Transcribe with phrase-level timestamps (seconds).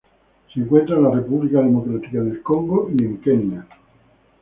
[0.51, 3.67] Se encuentra en la República Democrática del Congo y Kenia.